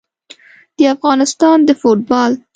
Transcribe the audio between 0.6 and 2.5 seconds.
د افغانستان د فوټبال